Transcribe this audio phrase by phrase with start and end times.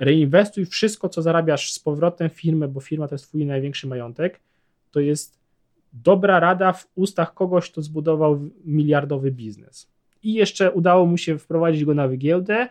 [0.00, 4.40] reinwestuj wszystko, co zarabiasz z powrotem w firmę, bo firma to jest twój największy majątek,
[4.90, 5.40] to jest
[5.92, 9.90] dobra rada w ustach kogoś, kto zbudował miliardowy biznes.
[10.22, 12.68] I jeszcze udało mu się wprowadzić go na giełdę,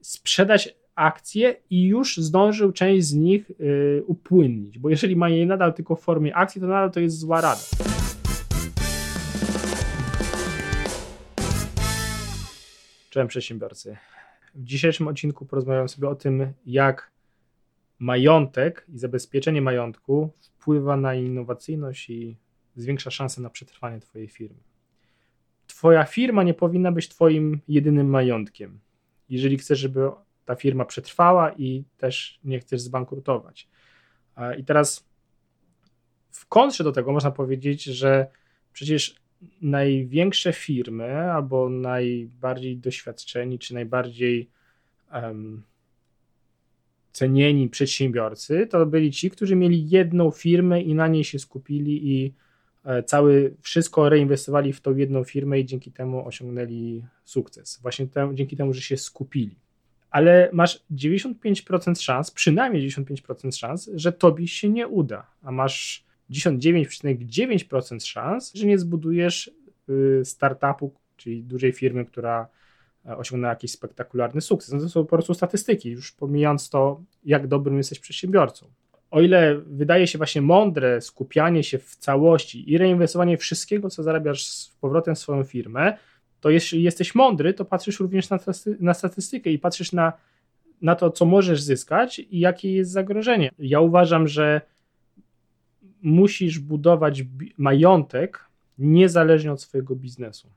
[0.00, 5.74] sprzedać akcje i już zdążył część z nich y, upłynnić, bo jeżeli ma je nadal
[5.74, 7.62] tylko w formie akcji, to nadal to jest zła rada.
[13.10, 13.96] Cześć przedsiębiorcy.
[14.54, 17.10] W dzisiejszym odcinku porozmawiam sobie o tym, jak
[17.98, 22.36] majątek i zabezpieczenie majątku wpływa na innowacyjność i
[22.76, 24.60] zwiększa szanse na przetrwanie Twojej firmy.
[25.66, 28.80] Twoja firma nie powinna być Twoim jedynym majątkiem.
[29.28, 30.10] Jeżeli chcesz, żeby
[30.44, 33.68] ta firma przetrwała i też nie chcesz zbankrutować.
[34.58, 35.08] I teraz
[36.30, 38.26] w kontrze do tego można powiedzieć, że
[38.72, 39.19] przecież
[39.62, 44.50] największe firmy albo najbardziej doświadczeni czy najbardziej
[45.12, 45.62] um,
[47.12, 52.34] cenieni przedsiębiorcy to byli ci, którzy mieli jedną firmę i na niej się skupili i
[52.84, 57.78] e, cały, wszystko reinwestowali w tą jedną firmę i dzięki temu osiągnęli sukces.
[57.82, 59.56] Właśnie dzięki temu, że się skupili.
[60.10, 68.06] Ale masz 95% szans, przynajmniej 95% szans, że tobie się nie uda, a masz 99,9%
[68.06, 69.50] szans, że nie zbudujesz
[69.88, 72.48] y, startupu, czyli dużej firmy, która
[73.06, 74.72] e, osiągnęła jakiś spektakularny sukces.
[74.74, 78.66] No to są po prostu statystyki, już pomijając to, jak dobrym jesteś przedsiębiorcą.
[79.10, 84.46] O ile wydaje się właśnie mądre skupianie się w całości i reinwestowanie wszystkiego, co zarabiasz
[84.46, 85.96] z powrotem w swoją firmę,
[86.40, 88.38] to jeśli jesteś mądry, to patrzysz również na,
[88.80, 90.12] na statystykę i patrzysz na,
[90.82, 93.50] na to, co możesz zyskać i jakie jest zagrożenie.
[93.58, 94.60] Ja uważam, że
[96.02, 97.24] musisz budować
[97.58, 98.44] majątek
[98.78, 100.48] niezależnie od swojego biznesu.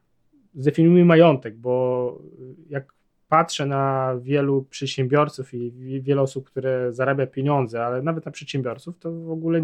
[0.55, 2.21] Zdefiniujmy majątek, bo
[2.69, 2.93] jak
[3.29, 5.71] patrzę na wielu przedsiębiorców i
[6.01, 9.61] wiele osób, które zarabia pieniądze, ale nawet na przedsiębiorców, to w ogóle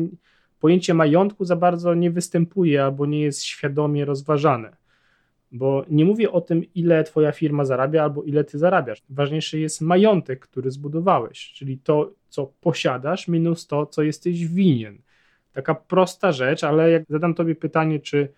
[0.59, 4.77] pojęcie majątku za bardzo nie występuje albo nie jest świadomie rozważane.
[5.51, 9.03] Bo nie mówię o tym, ile twoja firma zarabia albo ile ty zarabiasz.
[9.09, 14.97] Ważniejszy jest majątek, który zbudowałeś, czyli to, co posiadasz, minus to, co jesteś winien.
[15.53, 18.29] Taka prosta rzecz, ale jak zadam tobie pytanie, czy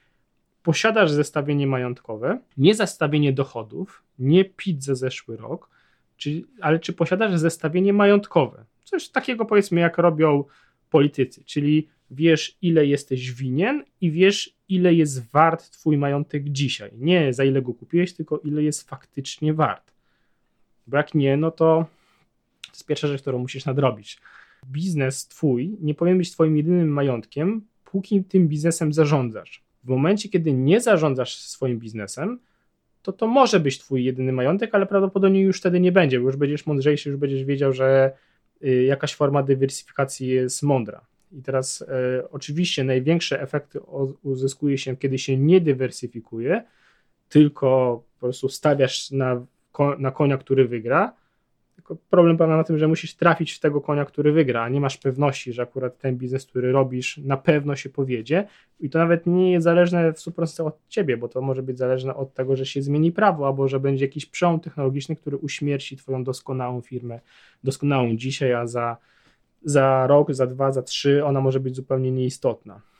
[0.64, 5.70] posiadasz zestawienie majątkowe, nie zestawienie dochodów, nie PIT za zeszły rok,
[6.18, 8.66] czy, ale czy posiadasz zestawienie majątkowe?
[8.84, 10.44] Coś takiego powiedzmy, jak robią
[10.90, 16.92] politycy, czyli wiesz, ile jesteś winien i wiesz, ile jest wart twój majątek dzisiaj.
[16.98, 19.92] Nie za ile go kupiłeś, tylko ile jest faktycznie wart.
[20.88, 21.86] Bo jak nie, no to
[22.72, 24.20] to jest pierwsza rzecz, którą musisz nadrobić
[24.68, 29.64] biznes twój nie powinien być twoim jedynym majątkiem, póki tym biznesem zarządzasz.
[29.84, 32.40] W momencie, kiedy nie zarządzasz swoim biznesem,
[33.02, 36.36] to to może być twój jedyny majątek, ale prawdopodobnie już wtedy nie będzie, bo już
[36.36, 38.12] będziesz mądrzejszy, już będziesz wiedział, że
[38.64, 41.06] y, jakaś forma dywersyfikacji jest mądra.
[41.32, 43.80] I teraz e, oczywiście największe efekty
[44.24, 46.64] uzyskuje się, kiedy się nie dywersyfikuje,
[47.30, 49.46] tylko po prostu stawiasz na,
[50.00, 51.14] na konia, który wygra,
[51.82, 54.82] tylko problem polega na tym, że musisz trafić w tego konia, który wygra, a nie
[54.82, 58.48] masz pewności, że akurat ten biznes, który robisz, na pewno się powiedzie.
[58.80, 62.16] I to nawet nie jest zależne w 100% od ciebie, bo to może być zależne
[62.16, 66.24] od tego, że się zmieni prawo, albo że będzie jakiś przełom technologiczny, który uśmierci twoją
[66.24, 67.20] doskonałą firmę,
[67.64, 68.98] doskonałą dzisiaj, a za,
[69.64, 72.91] za rok, za dwa, za trzy ona może być zupełnie nieistotna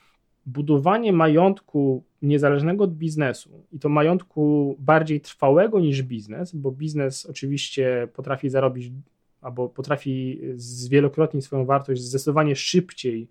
[0.46, 8.08] budowanie majątku niezależnego od biznesu i to majątku bardziej trwałego niż biznes, bo biznes oczywiście
[8.14, 8.92] potrafi zarobić
[9.40, 13.28] albo potrafi zwielokrotnić swoją wartość zdecydowanie szybciej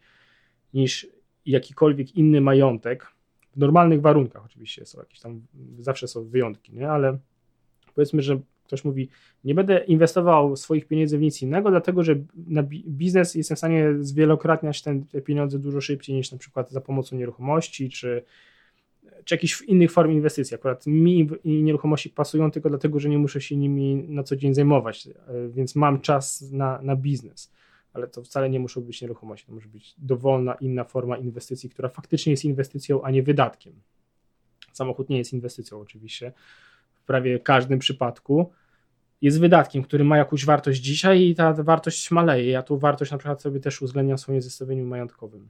[0.74, 1.08] niż
[1.46, 3.08] jakikolwiek inny majątek.
[3.56, 5.42] W normalnych warunkach oczywiście są jakieś tam,
[5.80, 6.90] zawsze są wyjątki, nie?
[6.90, 7.18] ale
[7.96, 8.40] powiedzmy, że
[8.72, 9.10] ktoś mówi,
[9.44, 12.16] nie będę inwestował swoich pieniędzy w nic innego, dlatego że
[12.48, 16.82] na biznes jestem w stanie zwielokrotniać ten, te pieniądze dużo szybciej niż na przykład za
[16.82, 18.24] pomocą nieruchomości, czy,
[19.26, 20.56] czy jakichś innych form inwestycji.
[20.56, 25.08] Akurat mi nieruchomości pasują tylko dlatego, że nie muszę się nimi na co dzień zajmować,
[25.08, 25.14] e,
[25.50, 27.52] więc mam czas na, na biznes.
[27.94, 31.90] Ale to wcale nie muszą być nieruchomości, to może być dowolna inna forma inwestycji, która
[31.90, 33.74] faktycznie jest inwestycją, a nie wydatkiem.
[34.74, 36.34] Samochód nie jest inwestycją oczywiście
[36.94, 38.52] w prawie każdym przypadku,
[39.22, 42.52] jest wydatkiem, który ma jakąś wartość dzisiaj i ta wartość maleje.
[42.52, 45.50] Ja tu wartość na przykład sobie też uwzględniam w swoim zestawieniu majątkowym.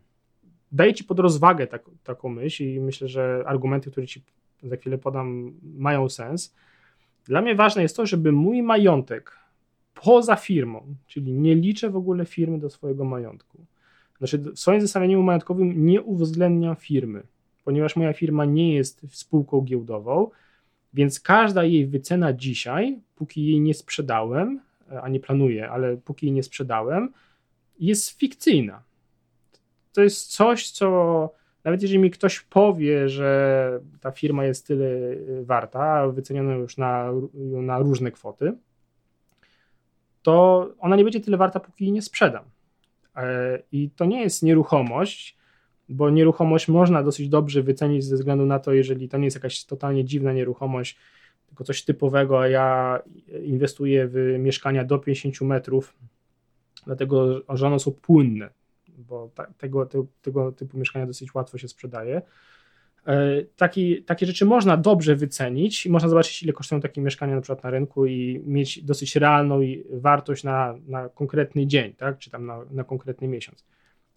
[0.72, 4.24] Daję Ci pod rozwagę tak, taką myśl i myślę, że argumenty, które Ci
[4.64, 6.56] za chwilę podam, mają sens.
[7.26, 9.38] Dla mnie ważne jest to, żeby mój majątek
[9.94, 13.66] poza firmą, czyli nie liczę w ogóle firmy do swojego majątku.
[14.18, 17.24] Znaczy, w swoim zestawieniu majątkowym nie uwzględniam firmy,
[17.64, 20.30] ponieważ moja firma nie jest spółką giełdową,
[20.94, 24.60] więc każda jej wycena dzisiaj, póki jej nie sprzedałem,
[25.02, 27.14] a nie planuję, ale póki jej nie sprzedałem,
[27.80, 28.84] jest fikcyjna.
[29.94, 31.30] To jest coś, co
[31.64, 34.90] nawet jeżeli mi ktoś powie, że ta firma jest tyle
[35.42, 37.12] warta, wyceniono już na,
[37.62, 38.54] na różne kwoty,
[40.22, 42.44] to ona nie będzie tyle warta, póki jej nie sprzedam.
[43.16, 45.38] E, I to nie jest nieruchomość,
[45.92, 49.66] bo nieruchomość można dosyć dobrze wycenić ze względu na to, jeżeli to nie jest jakaś
[49.66, 50.98] totalnie dziwna nieruchomość,
[51.48, 53.00] tylko coś typowego, a ja
[53.44, 55.94] inwestuję w mieszkania do 50 metrów,
[56.86, 58.50] dlatego że one są płynne,
[58.98, 62.22] bo ta, tego, tego, tego typu mieszkania dosyć łatwo się sprzedaje.
[63.08, 67.42] E, taki, takie rzeczy można dobrze wycenić i można zobaczyć, ile kosztują takie mieszkania na
[67.42, 69.60] przykład na rynku i mieć dosyć realną
[69.92, 72.18] wartość na, na konkretny dzień, tak?
[72.18, 73.66] czy tam na, na konkretny miesiąc.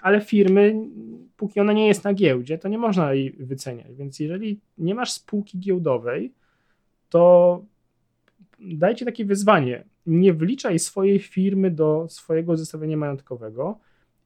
[0.04, 0.88] Ale firmy,
[1.36, 3.96] póki ona nie jest na giełdzie, to nie można jej wyceniać.
[3.96, 6.32] Więc jeżeli nie masz spółki giełdowej,
[7.08, 7.64] to
[8.60, 9.84] dajcie takie wyzwanie.
[10.06, 13.78] Nie wliczaj swojej firmy do swojego zestawienia majątkowego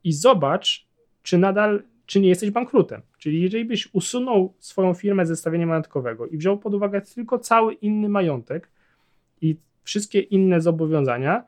[0.05, 0.87] i zobacz,
[1.23, 3.03] czy nadal czy nie jesteś bankrutem.
[3.19, 7.75] Czyli jeżeli byś usunął swoją firmę z zestawienia majątkowego i wziął pod uwagę tylko cały
[7.75, 8.71] inny majątek
[9.41, 11.45] i wszystkie inne zobowiązania,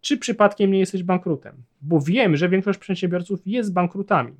[0.00, 1.54] czy przypadkiem nie jesteś bankrutem?
[1.82, 4.34] Bo wiem, że większość przedsiębiorców jest bankrutami.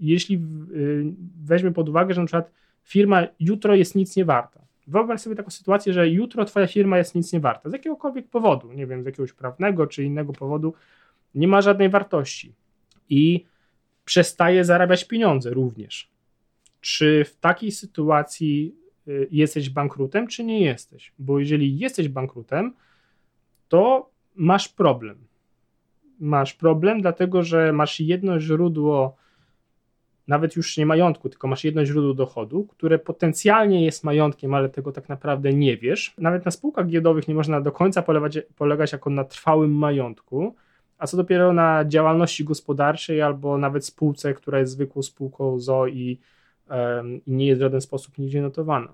[0.00, 1.04] Jeśli y,
[1.44, 2.50] weźmie pod uwagę, że na przykład
[2.84, 4.60] firma jutro jest nic nie warta.
[4.86, 7.70] Wyobraź sobie taką sytuację, że jutro twoja firma jest nic nie warta.
[7.70, 10.74] Z jakiegokolwiek powodu, nie wiem, z jakiegoś prawnego czy innego powodu,
[11.34, 12.52] nie ma żadnej wartości.
[13.08, 13.44] I
[14.04, 16.10] przestaje zarabiać pieniądze również.
[16.80, 18.74] Czy w takiej sytuacji
[19.08, 21.12] y, jesteś bankrutem, czy nie jesteś?
[21.18, 22.72] Bo jeżeli jesteś bankrutem,
[23.68, 25.18] to masz problem.
[26.20, 29.16] Masz problem, dlatego że masz jedno źródło,
[30.28, 34.92] nawet już nie majątku, tylko masz jedno źródło dochodu, które potencjalnie jest majątkiem, ale tego
[34.92, 36.14] tak naprawdę nie wiesz.
[36.18, 40.54] Nawet na spółkach giełdowych nie można do końca polegać, polegać jako na trwałym majątku,
[40.98, 46.18] a co dopiero na działalności gospodarczej albo nawet spółce, która jest zwykłą spółką ZO i,
[46.70, 48.92] um, i nie jest w żaden sposób nigdzie notowana.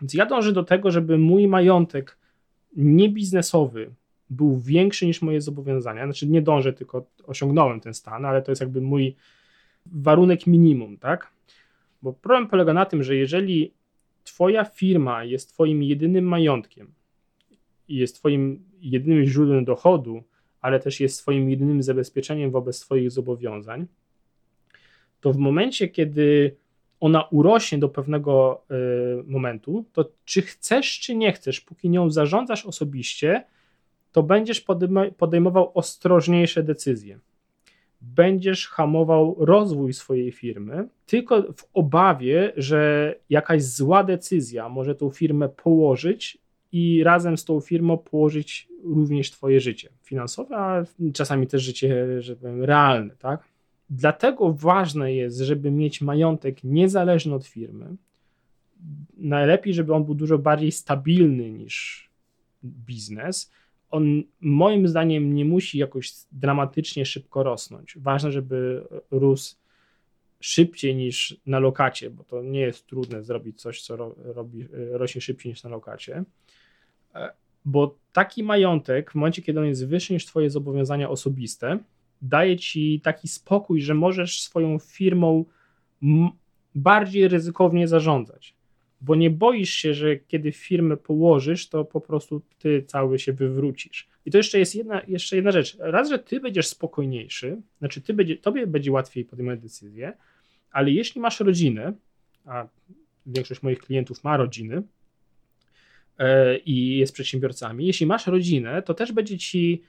[0.00, 2.18] Więc ja dążę do tego, żeby mój majątek
[2.76, 3.90] niebiznesowy
[4.30, 6.04] był większy niż moje zobowiązania.
[6.04, 9.16] Znaczy nie dążę, tylko osiągnąłem ten stan, ale to jest jakby mój
[9.86, 11.32] warunek minimum, tak?
[12.02, 13.72] Bo problem polega na tym, że jeżeli
[14.24, 16.92] twoja firma jest twoim jedynym majątkiem
[17.88, 20.22] i jest twoim jedynym źródłem dochodu,
[20.64, 23.86] ale też jest Twoim jedynym zabezpieczeniem wobec Twoich zobowiązań,
[25.20, 26.56] to w momencie, kiedy
[27.00, 28.64] ona urośnie do pewnego
[29.20, 33.44] y, momentu, to czy chcesz, czy nie chcesz, póki nią zarządzasz osobiście,
[34.14, 34.64] to będziesz
[35.16, 37.18] podejmował ostrożniejsze decyzje.
[38.00, 45.48] Będziesz hamował rozwój swojej firmy, tylko w obawie, że jakaś zła decyzja może tą firmę
[45.48, 46.38] położyć
[46.72, 52.36] i razem z tą firmą położyć również Twoje życie finansowe, a czasami też życie, że
[52.36, 53.44] powiem, realne, tak?
[53.90, 57.96] Dlatego ważne jest, żeby mieć majątek niezależny od firmy.
[59.16, 62.08] Najlepiej, żeby on był dużo bardziej stabilny niż
[62.64, 63.52] biznes.
[63.94, 67.98] On moim zdaniem nie musi jakoś dramatycznie szybko rosnąć.
[67.98, 69.56] Ważne, żeby rósł
[70.40, 75.52] szybciej niż na lokacie, bo to nie jest trudne zrobić coś, co robi, rośnie szybciej
[75.52, 76.24] niż na lokacie
[77.64, 81.78] bo taki majątek, w momencie, kiedy on jest wyższy niż Twoje zobowiązania osobiste,
[82.22, 85.44] daje Ci taki spokój, że możesz swoją firmą
[86.74, 88.54] bardziej ryzykownie zarządzać.
[89.00, 94.08] Bo nie boisz się, że kiedy firmę położysz, to po prostu ty cały się wywrócisz.
[94.26, 95.76] I to jeszcze jest jedna, jeszcze jedna rzecz.
[95.78, 100.12] Raz, że ty będziesz spokojniejszy, znaczy ty będzie, tobie będzie łatwiej podejmować decyzje,
[100.70, 101.92] ale jeśli masz rodzinę,
[102.44, 102.68] a
[103.26, 104.82] większość moich klientów ma rodziny,
[106.18, 107.86] E, i jest przedsiębiorcami.
[107.86, 109.82] Jeśli masz rodzinę, to też będzie ci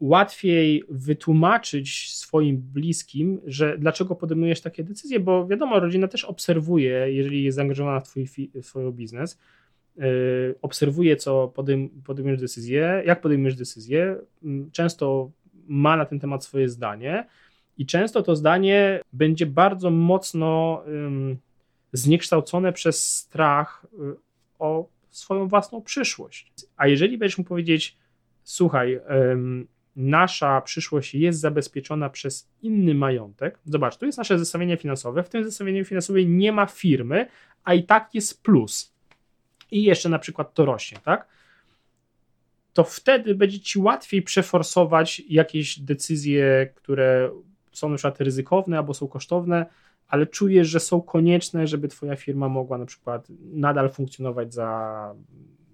[0.00, 7.44] łatwiej wytłumaczyć swoim bliskim, że dlaczego podejmujesz takie decyzje, bo wiadomo, rodzina też obserwuje, jeżeli
[7.44, 8.26] jest zaangażowana w twój,
[8.62, 9.38] twój biznes,
[9.98, 10.02] e,
[10.62, 14.16] obserwuje, co podejm podejmujesz decyzję, jak podejmujesz decyzję,
[14.72, 15.30] często
[15.68, 17.26] ma na ten temat swoje zdanie
[17.78, 21.36] i często to zdanie będzie bardzo mocno um,
[21.92, 23.86] zniekształcone przez strach
[24.58, 26.52] o swoją własną przyszłość.
[26.76, 27.96] A jeżeli będziesz mu powiedzieć,
[28.46, 29.00] słuchaj,
[29.96, 35.44] nasza przyszłość jest zabezpieczona przez inny majątek, zobacz, tu jest nasze zestawienie finansowe, w tym
[35.44, 37.26] zestawieniu finansowym nie ma firmy,
[37.64, 38.94] a i tak jest plus.
[39.70, 41.28] I jeszcze na przykład to rośnie, tak?
[42.72, 47.30] To wtedy będzie ci łatwiej przeforsować jakieś decyzje, które
[47.72, 49.66] są na przykład ryzykowne albo są kosztowne,
[50.08, 55.14] ale czujesz, że są konieczne, żeby twoja firma mogła na przykład nadal funkcjonować za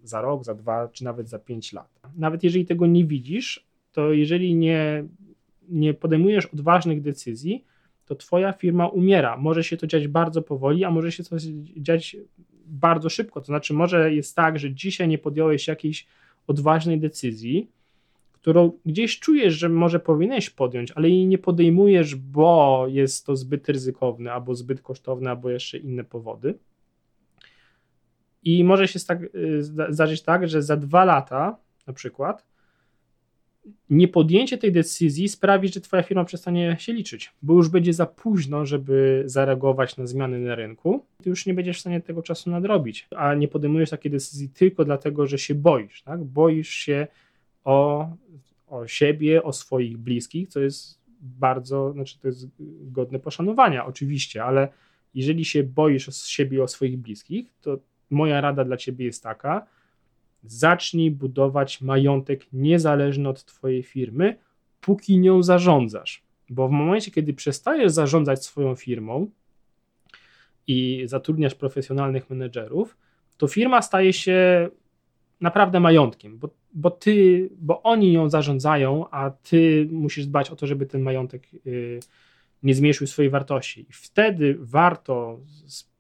[0.02, 2.00] za rok, za dwa, czy nawet za pięć lat.
[2.16, 5.04] Nawet jeżeli tego nie widzisz, to jeżeli nie,
[5.68, 7.64] nie podejmujesz odważnych decyzji,
[8.04, 9.36] to twoja firma umiera.
[9.36, 11.36] Może się to dziać bardzo powoli, a może się to
[11.76, 12.16] dziać
[12.66, 13.40] bardzo szybko.
[13.40, 16.06] To znaczy, może jest tak, że dzisiaj nie podjąłeś jakiejś
[16.46, 17.70] odważnej decyzji,
[18.32, 23.68] którą gdzieś czujesz, że może powinieneś podjąć, ale jej nie podejmujesz, bo jest to zbyt
[23.68, 26.54] ryzykowne, albo zbyt kosztowne, albo jeszcze inne powody.
[28.42, 29.18] I może się tak,
[29.88, 31.56] zdarzyć tak, że za dwa lata
[31.86, 32.52] na przykład
[33.90, 38.66] niepodjęcie tej decyzji sprawi, że twoja firma przestanie się liczyć, bo już będzie za późno,
[38.66, 41.04] żeby zareagować na zmiany na rynku.
[41.22, 44.84] Ty już nie będziesz w stanie tego czasu nadrobić, a nie podejmujesz takiej decyzji tylko
[44.84, 46.24] dlatego, że się boisz, tak?
[46.24, 47.06] Boisz się
[47.64, 48.08] o,
[48.66, 52.46] o siebie, o swoich bliskich, co jest bardzo, znaczy to jest
[52.80, 54.68] godne poszanowania oczywiście, ale
[55.14, 57.78] jeżeli się boisz o siebie, o swoich bliskich, to
[58.12, 59.66] moja rada dla ciebie jest taka,
[60.44, 64.36] zacznij budować majątek niezależny od twojej firmy,
[64.80, 66.22] póki nią zarządzasz.
[66.50, 69.30] Bo w momencie, kiedy przestajesz zarządzać swoją firmą
[70.66, 72.96] i zatrudniasz profesjonalnych menedżerów,
[73.36, 74.68] to firma staje się
[75.40, 80.66] naprawdę majątkiem, bo, bo ty, bo oni ją zarządzają, a ty musisz dbać o to,
[80.66, 82.00] żeby ten majątek y,
[82.62, 83.80] nie zmniejszył swojej wartości.
[83.80, 85.40] I wtedy warto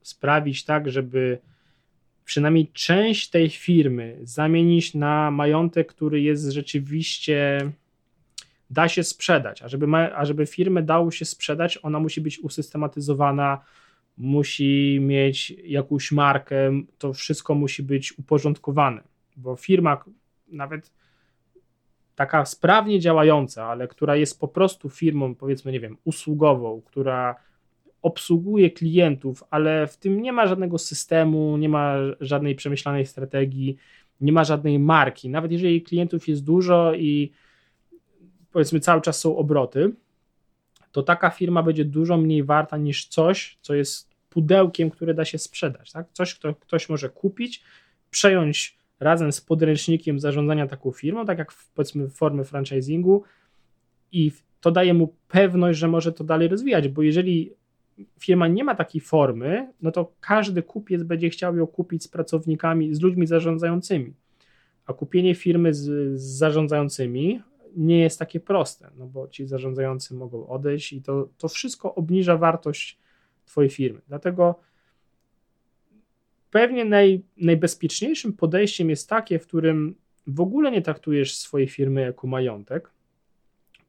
[0.02, 1.38] sprawić tak, żeby
[2.24, 7.72] przynajmniej część tej firmy zamienić na majątek, który jest rzeczywiście
[8.70, 12.38] da się sprzedać, a żeby, ma, a żeby firmę dało się sprzedać, ona musi być
[12.38, 13.60] usystematyzowana,
[14.18, 19.02] musi mieć jakąś markę, to wszystko musi być uporządkowane,
[19.36, 20.04] bo firma
[20.48, 20.92] nawet
[22.14, 27.36] taka sprawnie działająca, ale która jest po prostu firmą, powiedzmy, nie wiem, usługową, która
[28.02, 33.76] obsługuje klientów, ale w tym nie ma żadnego systemu, nie ma żadnej przemyślanej strategii,
[34.20, 35.28] nie ma żadnej marki.
[35.28, 37.32] Nawet jeżeli klientów jest dużo i
[38.52, 39.92] powiedzmy cały czas są obroty,
[40.92, 45.38] to taka firma będzie dużo mniej warta niż coś, co jest pudełkiem, które da się
[45.38, 45.92] sprzedać.
[45.92, 46.06] Tak?
[46.12, 47.62] Coś, co ktoś może kupić,
[48.10, 53.22] przejąć razem z podręcznikiem zarządzania taką firmą, tak jak w, powiedzmy w formie franchisingu
[54.12, 57.52] i to daje mu pewność, że może to dalej rozwijać, bo jeżeli
[58.20, 62.94] firma nie ma takiej formy, no to każdy kupiec będzie chciał ją kupić z pracownikami,
[62.94, 64.14] z ludźmi zarządzającymi.
[64.86, 65.80] A kupienie firmy z,
[66.20, 67.42] z zarządzającymi
[67.76, 72.36] nie jest takie proste, no bo ci zarządzający mogą odejść i to, to wszystko obniża
[72.36, 72.98] wartość
[73.44, 74.00] Twojej firmy.
[74.08, 74.60] Dlatego
[76.50, 79.94] pewnie naj, najbezpieczniejszym podejściem jest takie, w którym
[80.26, 82.90] w ogóle nie traktujesz swojej firmy jako majątek,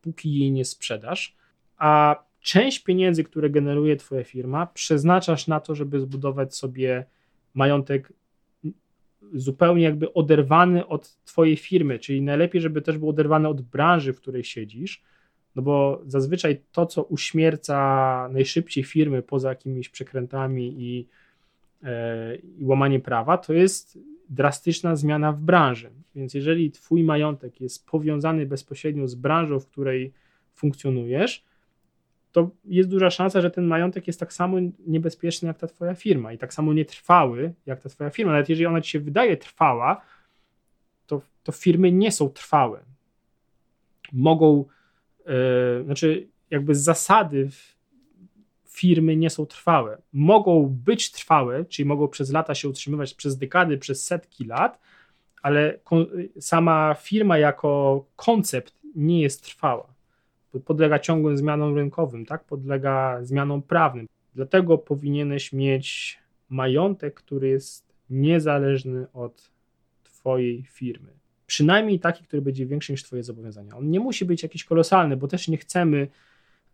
[0.01, 1.35] póki jej nie sprzedasz,
[1.77, 7.05] a część pieniędzy, które generuje Twoja firma, przeznaczasz na to, żeby zbudować sobie
[7.53, 8.13] majątek
[9.33, 14.21] zupełnie jakby oderwany od Twojej firmy, czyli najlepiej, żeby też był oderwany od branży, w
[14.21, 15.03] której siedzisz,
[15.55, 21.07] no bo zazwyczaj to, co uśmierca najszybciej firmy poza jakimiś przekrętami i,
[21.83, 25.89] e, i łamaniem prawa, to jest drastyczna zmiana w branży.
[26.15, 30.13] Więc jeżeli Twój majątek jest powiązany bezpośrednio z branżą, w której
[30.53, 31.45] funkcjonujesz,
[32.33, 36.33] to jest duża szansa, że ten majątek jest tak samo niebezpieczny jak ta twoja firma
[36.33, 38.31] i tak samo nietrwały jak ta twoja firma.
[38.31, 40.01] Nawet jeżeli ona ci się wydaje trwała,
[41.07, 42.79] to, to firmy nie są trwałe.
[44.13, 44.65] Mogą,
[45.25, 47.49] yy, znaczy jakby z zasady
[48.65, 50.01] firmy nie są trwałe.
[50.13, 54.79] Mogą być trwałe, czyli mogą przez lata się utrzymywać, przez dekady, przez setki lat,
[55.41, 55.79] ale
[56.39, 59.92] sama firma jako koncept nie jest trwała
[60.59, 62.43] podlega ciągłym zmianom rynkowym, tak?
[62.43, 64.07] podlega zmianom prawnym.
[64.35, 66.19] Dlatego powinieneś mieć
[66.49, 69.51] majątek, który jest niezależny od
[70.03, 71.09] Twojej firmy.
[71.47, 73.77] Przynajmniej taki, który będzie większy niż Twoje zobowiązania.
[73.77, 76.07] On nie musi być jakiś kolosalny, bo też nie chcemy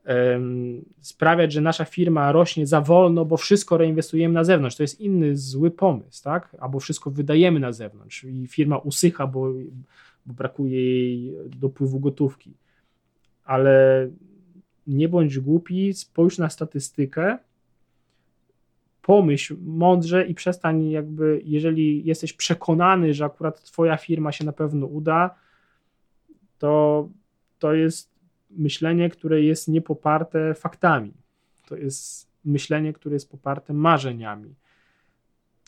[0.06, 4.76] um, sprawiać, że nasza firma rośnie za wolno, bo wszystko reinwestujemy na zewnątrz.
[4.76, 6.56] To jest inny zły pomysł, tak?
[6.60, 9.54] Albo wszystko wydajemy na zewnątrz i firma usycha, bo,
[10.26, 12.54] bo brakuje jej dopływu gotówki
[13.50, 14.10] ale
[14.88, 17.38] nie bądź głupi, spójrz na statystykę,
[19.02, 24.86] pomyśl mądrze i przestań jakby, jeżeli jesteś przekonany, że akurat twoja firma się na pewno
[24.86, 25.36] uda,
[26.60, 27.10] to
[27.60, 28.10] to jest
[28.52, 31.14] myślenie, które jest niepoparte faktami.
[31.68, 34.56] To jest myślenie, które jest poparte marzeniami.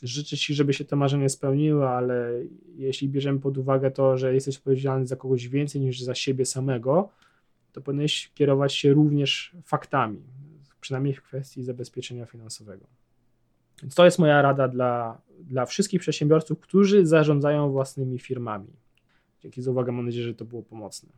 [0.03, 2.31] Życzę Ci, żeby się to marzenie spełniło, ale
[2.75, 7.09] jeśli bierzemy pod uwagę to, że jesteś odpowiedzialny za kogoś więcej niż za siebie samego,
[7.71, 10.21] to powinieneś kierować się również faktami,
[10.81, 12.87] przynajmniej w kwestii zabezpieczenia finansowego.
[13.81, 18.67] Więc to jest moja rada dla, dla wszystkich przedsiębiorców, którzy zarządzają własnymi firmami.
[19.39, 21.09] Dzięki za uwagę, mam nadzieję, że to było pomocne.